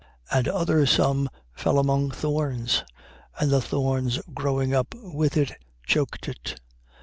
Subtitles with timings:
[0.31, 0.37] 8:7.
[0.39, 2.83] And other some fell among thorns.
[3.39, 5.51] And the thorns growing up with it,
[5.85, 6.59] choked it.